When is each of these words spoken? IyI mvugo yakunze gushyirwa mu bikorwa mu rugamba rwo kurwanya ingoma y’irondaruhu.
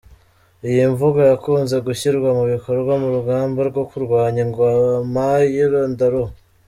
IyI 0.69 0.85
mvugo 0.93 1.19
yakunze 1.31 1.75
gushyirwa 1.87 2.29
mu 2.37 2.43
bikorwa 2.53 2.93
mu 3.01 3.07
rugamba 3.15 3.59
rwo 3.69 3.83
kurwanya 3.89 4.39
ingoma 4.45 5.25
y’irondaruhu. 5.53 6.33